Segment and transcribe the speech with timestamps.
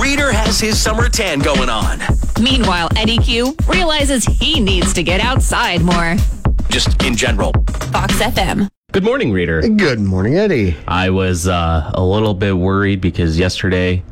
[0.00, 2.00] Reader has his summer tan going on.
[2.40, 6.16] Meanwhile, Eddie Q realizes he needs to get outside more.
[6.70, 7.52] Just in general.
[7.92, 8.70] Fox FM.
[8.92, 9.60] Good morning, reader.
[9.60, 10.74] Good morning, Eddie.
[10.88, 14.02] I was uh, a little bit worried because yesterday,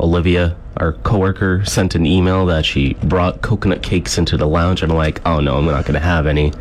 [0.00, 4.90] Olivia, our coworker, sent an email that she brought coconut cakes into the lounge, and
[4.90, 6.52] I'm like, oh no, I'm not going to have any.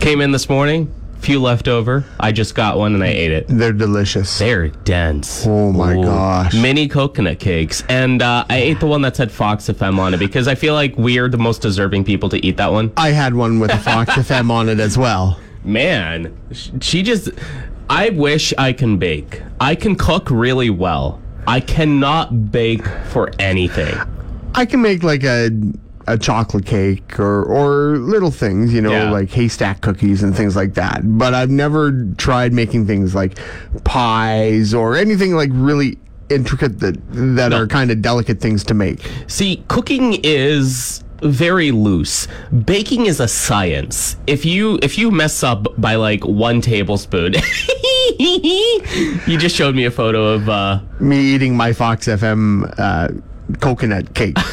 [0.00, 2.04] Came in this morning, few left over.
[2.18, 3.46] I just got one and I ate it.
[3.48, 4.38] They're delicious.
[4.38, 5.46] They're dense.
[5.46, 6.54] Oh my gosh.
[6.54, 7.84] Mini coconut cakes.
[7.88, 10.74] And uh, I ate the one that said Fox FM on it because I feel
[10.74, 12.92] like we're the most deserving people to eat that one.
[12.96, 15.38] I had one with a Fox FM on it as well.
[15.64, 16.36] Man,
[16.80, 17.28] she just.
[17.90, 19.42] I wish I can bake.
[19.60, 21.20] I can cook really well.
[21.46, 23.94] I cannot bake for anything.
[24.54, 25.50] I can make like a
[26.12, 29.10] a chocolate cake or or little things, you know, Yeah.
[29.10, 31.00] like haystack cookies and things like that.
[31.04, 33.38] But I've never tried making things like
[33.84, 39.00] pies or anything like really intricate that that are kind of delicate things to make.
[39.26, 42.26] See, cooking is very loose.
[42.64, 44.16] Baking is a science.
[44.26, 47.34] If you if you mess up by like one tablespoon,
[48.18, 53.08] you just showed me a photo of uh Me eating my Fox FM uh,
[53.60, 54.36] coconut cake.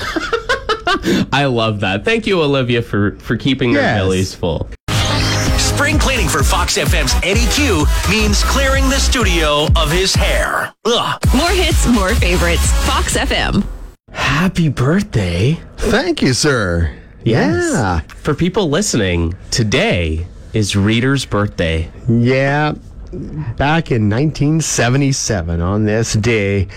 [1.32, 2.06] I love that.
[2.06, 3.84] Thank you, Olivia, for for keeping Yes.
[3.84, 4.70] our bellies full.
[5.58, 10.74] Spring cleaning for Fox FM's Eddie Q means clearing the studio of his hair.
[10.86, 11.20] Ugh.
[11.36, 12.72] More hits, more favorites.
[12.86, 13.64] Fox FM.
[14.12, 15.60] Happy birthday.
[15.78, 16.92] Thank you, sir.
[17.24, 18.00] Yeah.
[18.08, 21.90] For people listening, today is Reader's birthday.
[22.08, 22.74] Yeah.
[23.58, 26.68] Back in 1977, on this day,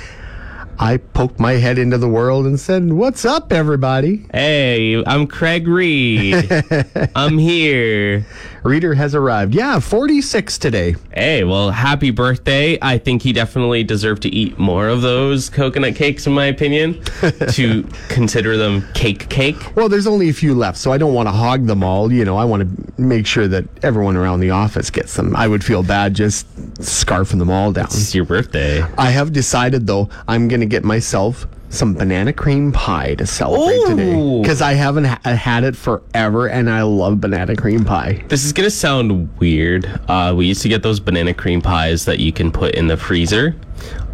[0.83, 4.25] I poked my head into the world and said, What's up, everybody?
[4.33, 6.51] Hey, I'm Craig Reed.
[7.15, 8.25] I'm here.
[8.62, 9.54] Reader has arrived.
[9.54, 10.97] Yeah, 46 today.
[11.12, 12.78] Hey, well, happy birthday.
[12.82, 17.03] I think he definitely deserved to eat more of those coconut cakes, in my opinion,
[17.53, 19.56] to consider them cake cake.
[19.76, 22.12] Well, there's only a few left, so I don't want to hog them all.
[22.12, 25.34] You know, I want to make sure that everyone around the office gets them.
[25.34, 26.47] I would feel bad just
[26.81, 27.87] scarfing them all down.
[27.87, 28.82] It's your birthday.
[28.98, 33.81] I have decided, though, I'm going to get myself some banana cream pie to celebrate
[33.87, 34.41] today.
[34.43, 38.23] Because I haven't ha- had it forever, and I love banana cream pie.
[38.29, 39.87] This is gonna sound weird.
[40.09, 42.97] Uh, we used to get those banana cream pies that you can put in the
[42.97, 43.55] freezer.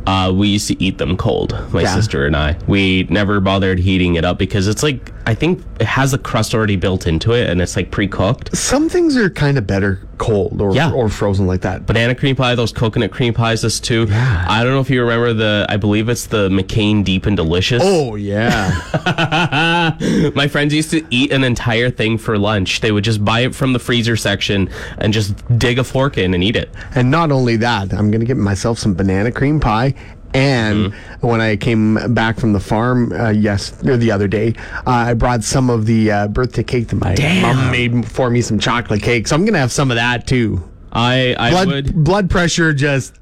[0.07, 1.95] Uh, we used to eat them cold, my Yeah.
[1.95, 2.57] sister and I.
[2.69, 6.55] We never bothered heating it up because it's like, I think it has a crust
[6.55, 8.57] already built into it and it's like pre cooked.
[8.57, 10.93] Some things are kind of better cold or, Yeah.
[10.93, 11.85] or frozen like that.
[11.85, 14.07] Banana cream pie, those coconut cream pies, this too.
[14.09, 14.47] Yeah.
[14.49, 17.83] I don't know if you remember the, I believe it's the McCain Deep and Delicious.
[17.85, 18.71] Oh, yeah.
[20.35, 22.81] My friends used to eat an entire thing for lunch.
[22.81, 26.35] They would just buy it from the freezer section and just dig a fork in
[26.35, 26.71] and eat it.
[26.95, 29.95] and not only that, I'm going to get myself some banana cream pie.
[30.37, 31.27] And Mm-hmm.
[31.27, 34.55] when I came back from the farm, uh, yes, or the other day,
[34.87, 38.43] uh, I brought some of the uh, birthday cake that my mom made for me,
[38.43, 39.27] some chocolate cake.
[39.27, 40.63] So I'm going to have some of that too.
[40.93, 42.05] I, I Blood, would.
[42.05, 43.15] blood pressure just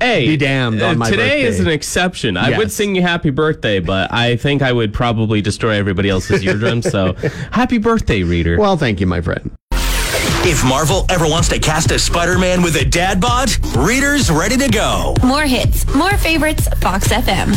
[0.00, 2.36] Hey, be damned on uh, my today is an exception.
[2.36, 6.42] I would sing you happy birthday, but I think I would probably destroy everybody else's
[6.44, 6.90] eardrums.
[6.90, 7.12] So,
[7.52, 8.58] happy birthday, reader.
[8.58, 9.50] Well, thank you, my friend.
[10.48, 14.56] If Marvel ever wants to cast a Spider Man with a dad bod, Reader's ready
[14.56, 15.16] to go.
[15.24, 16.68] More hits, more favorites.
[16.80, 17.52] Fox FM.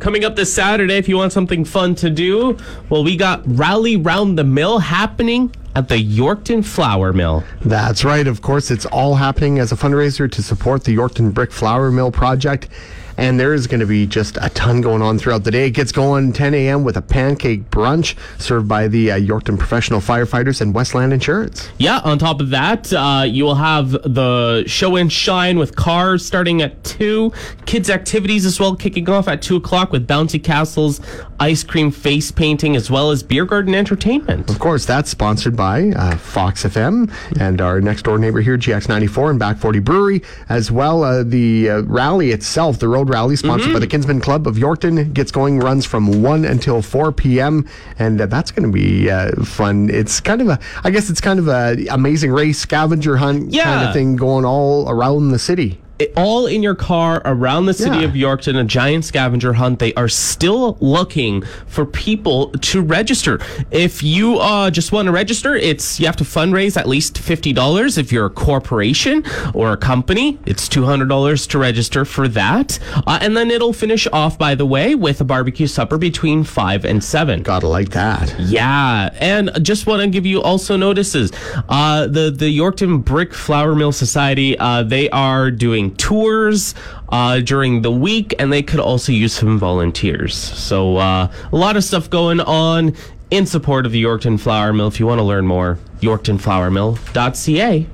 [0.00, 2.58] Coming up this Saturday, if you want something fun to do,
[2.88, 7.44] well, we got Rally Round the Mill happening at the Yorkton Flour Mill.
[7.60, 8.26] That's right.
[8.26, 12.10] Of course, it's all happening as a fundraiser to support the Yorkton Brick Flour Mill
[12.10, 12.66] project.
[13.16, 15.66] And there is going to be just a ton going on throughout the day.
[15.66, 16.84] It gets going 10 a.m.
[16.84, 21.68] with a pancake brunch served by the uh, Yorkton Professional Firefighters and Westland Insurance.
[21.78, 26.24] Yeah, on top of that, uh, you will have the show and shine with cars
[26.24, 27.32] starting at 2.
[27.66, 31.00] Kids' activities as well kicking off at 2 o'clock with bouncy castles,
[31.38, 34.48] ice cream face painting, as well as beer garden entertainment.
[34.50, 39.30] Of course, that's sponsored by uh, Fox FM and our next door neighbor here, GX94
[39.30, 41.04] and Back 40 Brewery, as well.
[41.04, 45.12] Uh, the uh, rally itself, the road rally, sponsored by the Kinsmen Club of Yorkton,
[45.12, 47.68] gets going, runs from 1 until 4 p.m.
[47.98, 49.90] And uh, that's going to be uh, fun.
[49.90, 53.88] It's kind of a, I guess it's kind of a amazing race, scavenger hunt kind
[53.88, 55.80] of thing going all around the city.
[56.16, 58.04] All in your car around the city Yeah.
[58.04, 59.78] of Yorkton, a giant scavenger hunt.
[59.78, 63.38] They are still looking for people to register.
[63.70, 67.52] If you uh, just want to register, it's you have to fundraise at least fifty
[67.52, 67.98] dollars.
[67.98, 69.24] If you're a corporation
[69.54, 72.78] or a company, it's two hundred dollars to register for that.
[73.06, 76.84] Uh, and then it'll finish off, by the way, with a barbecue supper between five
[76.84, 77.42] and seven.
[77.42, 78.34] Gotta like that.
[78.40, 81.32] Yeah, and just want to give you also notices.
[81.68, 86.74] Uh, the the Yorkton Brick Flour Mill Society, uh, they are doing tours
[87.08, 90.34] uh, during the week, and they could also use some volunteers.
[90.34, 92.94] So uh, a lot of stuff going on
[93.30, 94.88] in support of the Yorkton Flour Mill.
[94.88, 97.86] If you want to learn more, YorktonFlourMill.ca.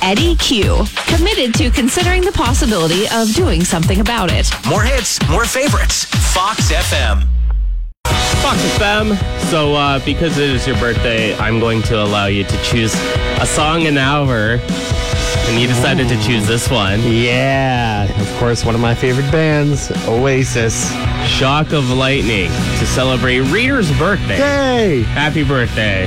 [0.00, 4.50] Eddie Q, committed to considering the possibility of doing something about it.
[4.68, 6.04] More hits, more favorites.
[6.32, 7.26] Fox FM.
[8.06, 9.37] Fox FM.
[9.50, 12.94] So, uh, because it is your birthday, I'm going to allow you to choose
[13.40, 14.58] a song an hour.
[15.48, 17.00] And you decided to choose this one.
[17.02, 20.92] Yeah, of course, one of my favorite bands, Oasis.
[21.26, 24.38] Shock of Lightning to celebrate Reader's birthday.
[24.38, 25.02] Yay!
[25.04, 26.04] Happy birthday.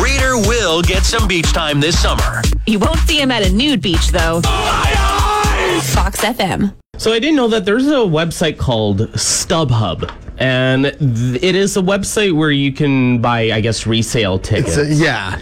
[0.00, 2.42] Reader will get some beach time this summer.
[2.68, 4.40] You won't see him at a nude beach, though.
[4.40, 6.76] Fox FM.
[6.96, 10.08] So I didn't know that there's a website called StubHub.
[10.38, 14.76] And th- it is a website where you can buy, I guess, resale tickets.
[14.76, 15.38] A- yeah.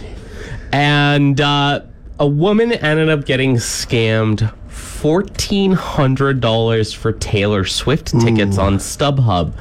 [0.71, 1.81] and uh,
[2.19, 9.53] a woman ended up getting scammed $1,400 for Taylor Swift tickets on StubHub.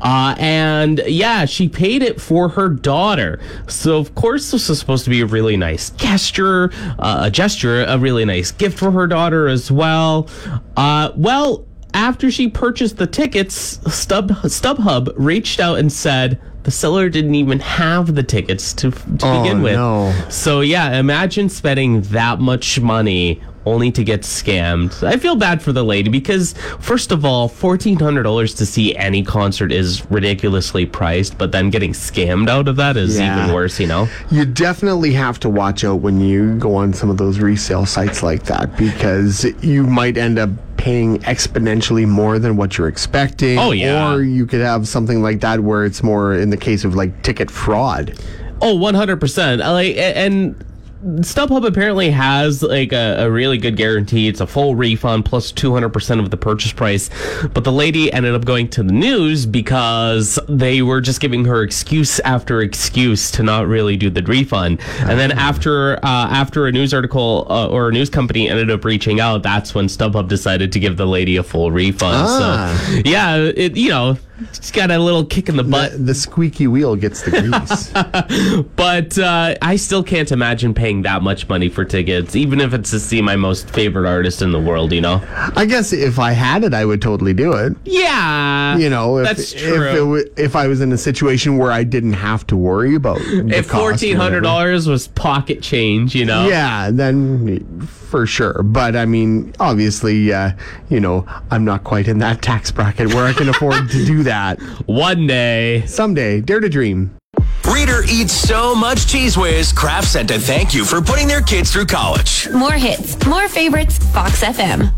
[0.00, 3.40] Uh, and yeah, she paid it for her daughter.
[3.66, 7.84] So, of course, this was supposed to be a really nice gesture, uh, a gesture,
[7.84, 10.28] a really nice gift for her daughter as well.
[10.76, 13.54] Uh, well, after she purchased the tickets,
[13.94, 19.00] Stub StubHub reached out and said the seller didn't even have the tickets to, to
[19.22, 19.74] Oh, begin with.
[19.74, 20.12] no.
[20.28, 25.02] So yeah, imagine spending that much money only to get scammed.
[25.02, 28.94] I feel bad for the lady because first of all, fourteen hundred dollars to see
[28.96, 33.42] any concert is ridiculously priced, but then getting scammed out of that is Yeah.
[33.44, 34.06] even worse, you know?
[34.30, 38.22] You definitely have to watch out when you go on some of those resale sites
[38.22, 40.50] like that because you might end up
[40.84, 43.58] paying exponentially more than what you're expecting.
[43.58, 44.12] Oh, yeah.
[44.12, 47.22] Or you could have something like that where it's more in the case of like
[47.22, 48.18] ticket fraud.
[48.60, 49.62] Oh, 100%.
[49.62, 50.62] I Like and
[51.04, 54.26] StubHub apparently has like a, a really good guarantee.
[54.26, 57.10] It's a full refund plus 200% of the purchase price.
[57.52, 61.62] But the lady ended up going to the news because they were just giving her
[61.62, 64.80] excuse after excuse to not really do the refund.
[65.00, 68.84] And then after uh, after a news article uh, or a news company ended up
[68.84, 72.16] reaching out, that's when StubHub decided to give the lady a full refund.
[72.16, 72.86] Ah.
[72.88, 75.92] So yeah, it you know, it's got a little kick in the butt.
[75.92, 77.92] The, the squeaky wheel gets the grease.
[78.76, 82.90] But uh, I still can't imagine paying that much money for tickets, even if it's
[82.90, 85.22] to see my most favorite artist in the world, you know?
[85.56, 87.74] I guess if I had it, I would totally do it.
[87.84, 88.76] Yeah.
[88.76, 89.88] You know, if, that's if, true.
[89.88, 93.18] it, w- if I was in a situation where I didn't have to worry about
[93.20, 96.48] if $1,400 was pocket change, you know.
[96.48, 98.62] Yeah, then for sure.
[98.62, 100.52] But I mean, obviously, uh,
[100.88, 104.22] you know, I'm not quite in that tax bracket where I can afford to do
[104.24, 104.60] that.
[104.86, 105.86] One day.
[105.86, 107.16] Someday, dare to dream.
[107.64, 111.72] Reader eats so much Cheez Whiz, Kraft sent a thank you for putting their kids
[111.72, 112.48] through college.
[112.50, 113.98] More hits, more favorites.
[114.12, 114.92] Fox FM.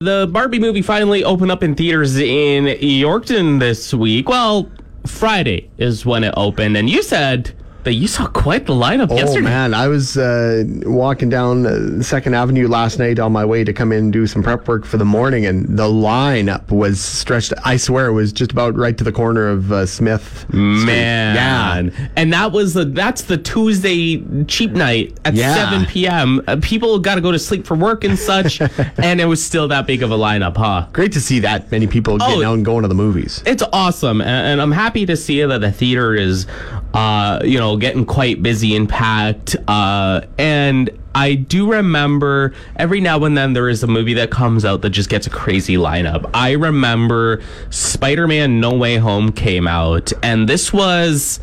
[0.00, 4.28] The Barbie movie finally opened up in theaters in Yorkton this week.
[4.28, 4.70] Well,
[5.06, 7.52] Friday is when it opened, and you said
[7.84, 9.40] that you saw quite the lineup Oh yesterday.
[9.44, 13.72] man, I was uh, walking down uh, Second Avenue last night on my way to
[13.72, 17.52] come in and do some prep work for the morning, and the lineup was stretched.
[17.64, 20.40] I swear, it was just about right to the corner of uh, Smith.
[20.48, 20.58] Street.
[20.86, 22.08] Man, yeah.
[22.16, 25.70] and that was the that's the Tuesday cheap night at Yeah.
[25.70, 26.42] 7 p.m.
[26.46, 28.60] Uh, people got to go to sleep for work and such,
[28.98, 30.86] and it was still that big of a lineup, huh?
[30.92, 32.50] Great to see that many people getting Oh.
[32.50, 33.42] out and going to the movies.
[33.46, 36.46] It's awesome, and, and I'm happy to see that the theater is,
[36.94, 39.56] uh, you know, getting quite busy and packed.
[39.68, 44.64] Uh, and I do remember every now and then there is a movie that comes
[44.64, 46.28] out that just gets a crazy lineup.
[46.34, 51.40] I remember Spider-Man: No Way Home came out, and this was.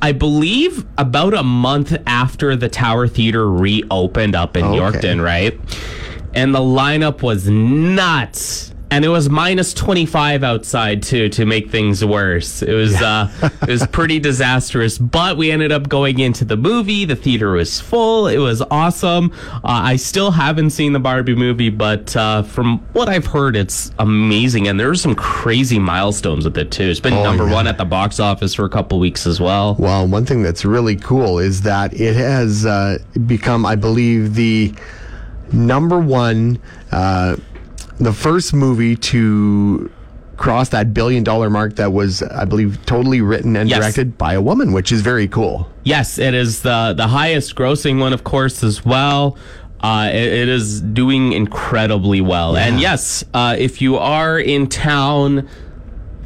[0.00, 4.78] I believe about a month after the Tower Theater reopened up in Okay.
[4.78, 5.58] Yorkton, right?
[6.34, 8.72] And the lineup was nuts.
[8.90, 12.62] And it was minus 25 outside too to make things worse.
[12.62, 13.30] It was uh
[13.62, 17.04] it was pretty disastrous, but we ended up going into the movie.
[17.04, 18.28] The theater was full.
[18.28, 19.30] It was awesome.
[19.56, 23.90] Uh, I still haven't seen the Barbie movie, but uh, from what I've heard it's
[23.98, 26.84] amazing and there were some crazy milestones with it too.
[26.84, 27.54] It's been Oh, number yeah.
[27.54, 29.76] 1 at the box office for a couple weeks as well.
[29.78, 34.72] Well, one thing that's really cool is that it has uh, become, I believe, the
[35.52, 36.58] number one,
[36.92, 37.36] uh,
[37.98, 39.90] the first movie to
[40.36, 43.80] cross that billion dollar mark that was, I believe, totally written and Yes.
[43.80, 45.68] directed by a woman, which is very cool.
[45.84, 49.36] Yes, it is the the highest grossing one, of course, as well.
[49.80, 52.56] Uh, it, it is doing incredibly well.
[52.56, 55.48] And yes, uh, if you are in town,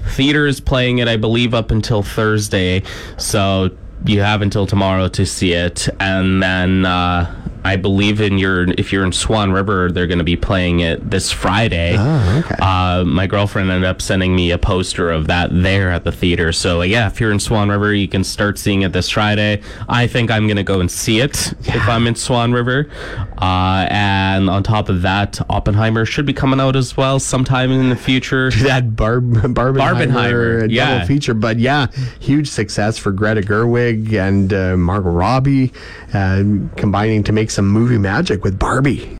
[0.08, 2.82] theater is playing it, I believe, up until Thursday.
[3.18, 3.70] So
[4.06, 5.88] you have until tomorrow to see it.
[6.00, 10.24] And then uh, I believe in your if you're in Swan River, they're going to
[10.24, 11.96] be playing it this Friday.
[11.98, 12.56] Oh, okay.
[12.60, 16.52] Uh, my girlfriend ended up sending me a poster of that there at the theater.
[16.52, 19.62] So uh, yeah, if you're in Swan River, you can start seeing it this Friday.
[19.88, 22.90] I think I'm gonna go and see it if I'm in Swan River.
[23.38, 27.88] Uh, and on top of that, Oppenheimer should be coming out as well sometime in
[27.88, 28.50] the future.
[28.62, 31.04] that Barb Barbenheimer, Barbenheimer, double yeah.
[31.04, 31.34] feature.
[31.34, 31.86] But yeah,
[32.18, 35.72] huge success for Greta Gerwig and uh, Margot Robbie,
[36.12, 36.42] uh,
[36.76, 39.16] combining to make some movie magic with Barbie.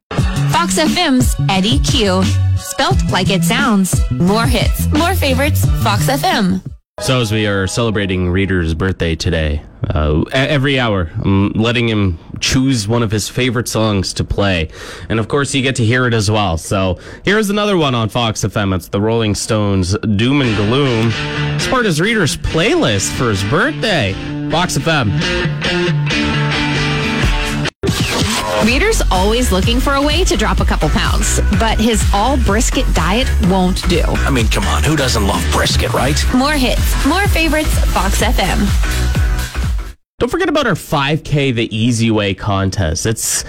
[0.51, 2.23] Fox FM's Eddie Q.
[2.57, 4.01] Spelt like it sounds.
[4.11, 6.63] More hits, more favorites, Fox FM.
[7.01, 12.87] So as we are celebrating Reader's birthday today, uh, every hour I'm letting him choose
[12.87, 14.69] one of his favorite songs to play,
[15.09, 16.57] and of course you get to hear it as well.
[16.59, 18.75] So here's another one on Fox FM.
[18.75, 21.11] It's the Rolling Stones' "Doom and Gloom."
[21.57, 24.13] It's part of his Reader's playlist for his birthday.
[24.51, 26.22] Fox FM.
[28.65, 32.87] Reader's always looking for a way to drop a couple pounds, but his all brisket
[32.95, 34.03] diet won't do.
[34.03, 36.17] I mean, come on, who doesn't love brisket, right?
[36.33, 38.59] More hits, more favorites, Fox FM.
[40.21, 43.05] Don't forget about our 5K the Easy Way contest.
[43.05, 43.45] It's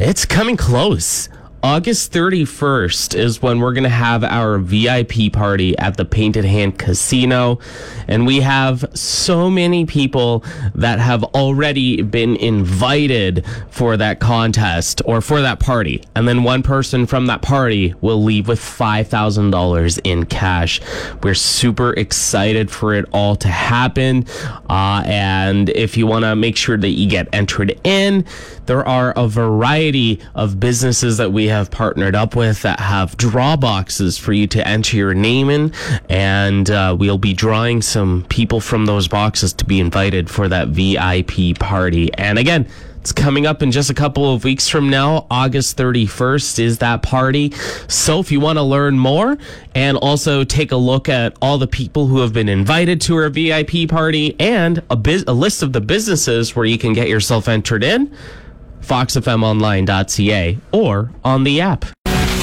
[0.00, 1.28] it's coming close.
[1.64, 6.78] August 31st is when we're going to have our VIP party at the Painted Hand
[6.78, 7.58] Casino.
[8.06, 10.44] And we have so many people
[10.74, 16.04] that have already been invited for that contest or for that party.
[16.14, 20.82] And then one person from that party will leave with $5,000 in cash.
[21.22, 24.26] We're super excited for it all to happen.
[24.68, 28.26] Uh, and if you want to make sure that you get entered in,
[28.66, 33.56] there are a variety of businesses that we have partnered up with that have draw
[33.56, 35.72] boxes for you to enter your name in.
[36.08, 40.68] And uh, we'll be drawing some people from those boxes to be invited for that
[40.68, 42.12] VIP party.
[42.14, 42.68] And again,
[43.00, 45.26] it's coming up in just a couple of weeks from now.
[45.30, 47.52] August 31st is that party.
[47.86, 49.36] So if you want to learn more
[49.74, 53.28] and also take a look at all the people who have been invited to our
[53.28, 57.46] VIP party and a, biz- a list of the businesses where you can get yourself
[57.46, 58.10] entered in,
[58.84, 61.84] foxfmonline.ca or on the app.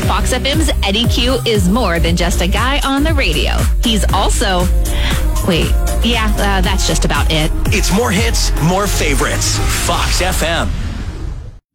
[0.07, 3.53] Fox FM's Eddie Q is more than just a guy on the radio.
[3.83, 4.65] He's also.
[5.47, 5.71] Wait,
[6.03, 7.49] yeah, uh, that's just about it.
[7.67, 9.57] It's more hits, more favorites.
[9.87, 10.69] Fox FM.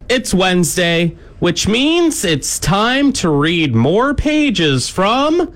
[0.07, 5.53] It's Wednesday, which means it's time to read more pages from.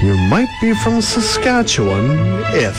[0.00, 2.18] You might be from Saskatchewan
[2.54, 2.76] if.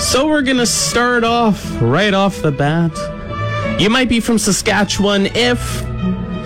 [0.00, 3.17] So we're gonna start off right off the bat.
[3.78, 5.58] You might be from Saskatchewan if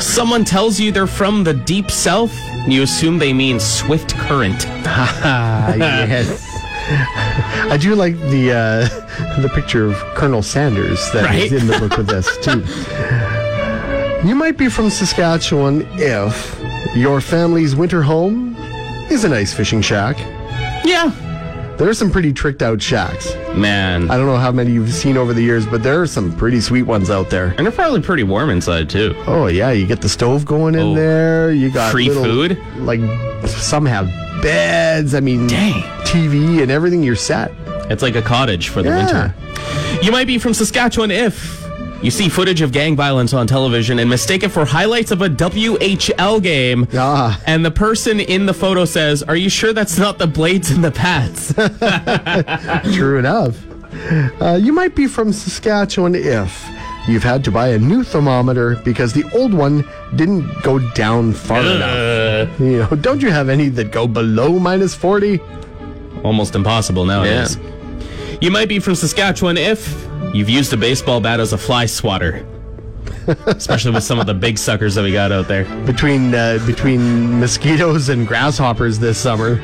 [0.01, 2.35] someone tells you they're from the deep south.
[2.69, 4.67] You assume they mean swift current.
[4.87, 6.47] Ah, yes.
[7.71, 11.45] I do like the uh, the picture of Colonel Sanders that Right?
[11.45, 12.61] is in the book with us too.
[14.29, 16.61] You might be from Saskatchewan if
[16.95, 18.55] your family's winter home
[19.11, 20.19] is a nice fishing shack.
[20.85, 21.11] Yeah,
[21.79, 23.35] There are some pretty tricked out shacks.
[23.57, 24.11] man.
[24.11, 26.61] I don't know how many you've seen over the years, but there are some pretty
[26.61, 27.55] sweet ones out there.
[27.59, 29.14] And they're probably pretty warm inside too.
[29.26, 30.95] Oh yeah, you get the stove going in Oh.
[30.95, 31.52] there.
[31.52, 32.59] You got Free little- food?
[32.79, 33.00] Like
[33.49, 34.07] some have
[34.43, 35.14] beds.
[35.14, 35.83] I mean, Dang.
[36.05, 37.02] TV and everything.
[37.02, 37.52] You're set.
[37.91, 38.97] It's like a cottage for the Yeah.
[39.05, 39.35] winter.
[40.02, 41.62] You might be from Saskatchewan if
[42.02, 45.28] you see footage of gang violence on television and mistake it for highlights of a
[45.28, 46.87] WHL game.
[46.94, 47.40] Ah.
[47.47, 50.82] And the person in the photo says, Are you sure that's not the blades and
[50.85, 51.52] the Pats?
[52.94, 53.64] True enough.
[54.40, 56.68] Uh, you might be from Saskatchewan if
[57.06, 59.85] you've had to buy a new thermometer because the old one
[60.16, 62.61] didn't go down far enough.
[62.61, 65.40] You know, don't you have any that go below minus 40?
[66.25, 67.59] Almost impossible nowadays.
[68.42, 72.44] You might be from Saskatchewan if you've used a baseball bat as a fly swatter.
[73.46, 75.64] Especially with some of the big suckers that we got out there.
[75.87, 79.61] Between uh, between mosquitoes and grasshoppers this summer,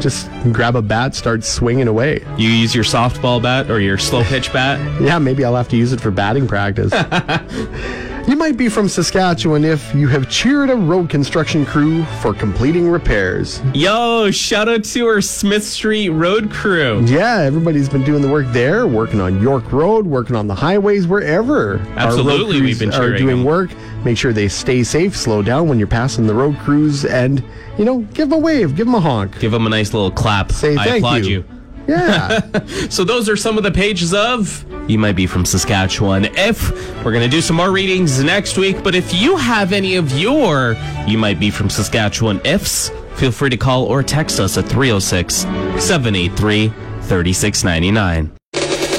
[0.00, 2.24] just grab a bat, start swinging away.
[2.38, 4.80] You use your softball bat or your slow pitch bat.
[5.02, 6.92] Yeah, maybe I'll have to use it for batting practice.
[8.26, 12.88] You might be from Saskatchewan if you have cheered a road construction crew for completing
[12.88, 13.60] repairs.
[13.74, 17.04] Yo, shout out to our Smith Street Road crew.
[17.04, 21.06] Yeah, everybody's been doing the work there, working on York Road, working on the highways,
[21.06, 21.76] wherever.
[21.96, 23.44] Absolutely, we've been are doing them.
[23.44, 23.70] work.
[24.06, 27.44] Make sure they stay safe, slow down when you're passing the road crews, and
[27.76, 29.38] you know, give them a wave, give them a honk.
[29.38, 30.50] Give them a nice little clap.
[30.50, 31.30] Say I thank applaud you.
[31.30, 31.44] you.
[31.86, 32.40] Yeah.
[32.90, 36.26] So those are some of the pages of You Might Be from Saskatchewan.
[36.36, 36.70] If
[37.04, 40.16] we're going to do some more readings next week, but if you have any of
[40.16, 40.76] your
[41.06, 45.34] You Might Be from Saskatchewan ifs, feel free to call or text us at 306
[45.82, 46.68] 783
[47.02, 48.32] 3699.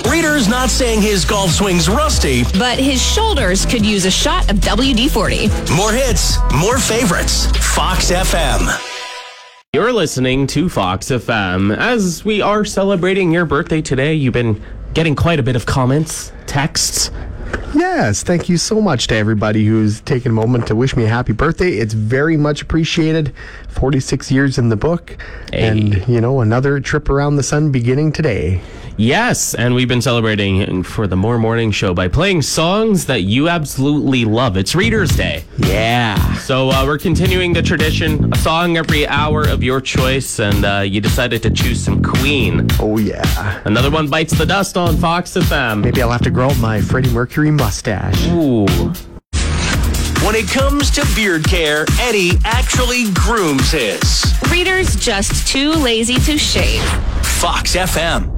[0.09, 2.43] Reader's not saying his golf swing's rusty.
[2.57, 5.47] But his shoulders could use a shot of WD 40.
[5.75, 7.47] More hits, more favorites.
[7.75, 8.94] Fox FM.
[9.75, 11.75] You're listening to Fox FM.
[11.75, 14.63] As we are celebrating your birthday today, you've been
[14.93, 17.11] getting quite a bit of comments, texts.
[17.75, 21.09] Yes, thank you so much to everybody who's taken a moment to wish me a
[21.09, 21.71] happy birthday.
[21.71, 23.33] It's very much appreciated.
[23.75, 25.17] 46 years in the book,
[25.53, 28.61] and you know, another trip around the sun beginning today.
[28.97, 33.49] Yes, and we've been celebrating for the More Morning Show by playing songs that you
[33.49, 34.55] absolutely love.
[34.55, 35.43] It's Reader's Day.
[35.57, 36.15] Yeah.
[36.37, 40.79] So uh, we're continuing the tradition, a song every hour of your choice, and uh,
[40.79, 42.67] you decided to choose some Queen.
[42.79, 43.61] Oh, yeah.
[43.65, 45.81] Another one bites the dust on Fox FM.
[45.83, 48.27] Maybe I'll have to grow up my Freddie Mercury mustache.
[48.27, 48.65] Ooh.
[50.25, 54.25] When it comes to beard care, Eddie actually grooms his.
[54.49, 56.81] Reader's just too lazy to shave.
[57.21, 58.34] Fox FM.